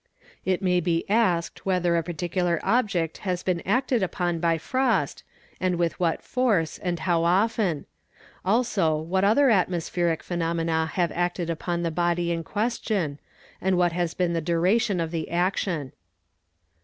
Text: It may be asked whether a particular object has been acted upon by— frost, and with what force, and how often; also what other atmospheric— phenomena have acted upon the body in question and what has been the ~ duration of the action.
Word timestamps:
It 0.45 0.63
may 0.63 0.79
be 0.79 1.07
asked 1.07 1.63
whether 1.63 1.95
a 1.95 2.01
particular 2.01 2.59
object 2.63 3.19
has 3.19 3.43
been 3.43 3.61
acted 3.67 4.01
upon 4.01 4.39
by— 4.39 4.57
frost, 4.57 5.21
and 5.59 5.75
with 5.75 5.99
what 5.99 6.23
force, 6.23 6.79
and 6.79 7.01
how 7.01 7.23
often; 7.23 7.85
also 8.43 8.97
what 8.97 9.23
other 9.23 9.51
atmospheric— 9.51 10.23
phenomena 10.23 10.87
have 10.93 11.11
acted 11.11 11.51
upon 11.51 11.83
the 11.83 11.91
body 11.91 12.31
in 12.31 12.43
question 12.43 13.19
and 13.61 13.77
what 13.77 13.91
has 13.91 14.15
been 14.15 14.33
the 14.33 14.41
~ 14.41 14.41
duration 14.53 14.99
of 14.99 15.11
the 15.11 15.29
action. 15.29 15.91